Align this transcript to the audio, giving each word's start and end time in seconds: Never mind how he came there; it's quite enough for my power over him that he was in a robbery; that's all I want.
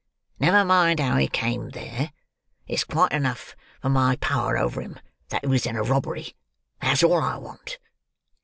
Never 0.39 0.65
mind 0.65 0.99
how 0.99 1.15
he 1.17 1.27
came 1.27 1.69
there; 1.69 2.11
it's 2.65 2.83
quite 2.83 3.11
enough 3.11 3.55
for 3.83 3.89
my 3.89 4.15
power 4.15 4.57
over 4.57 4.81
him 4.81 4.99
that 5.29 5.41
he 5.43 5.47
was 5.47 5.67
in 5.67 5.75
a 5.75 5.83
robbery; 5.83 6.33
that's 6.81 7.03
all 7.03 7.21
I 7.21 7.37
want. 7.37 7.77